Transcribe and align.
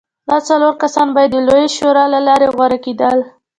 دا 0.29 0.37
څلور 0.47 0.73
کسان 0.83 1.07
بیا 1.15 1.25
د 1.33 1.35
لویې 1.47 1.67
شورا 1.77 2.05
له 2.13 2.19
لارې 2.27 2.47
غوره 2.55 2.77
کېدل. 2.85 3.17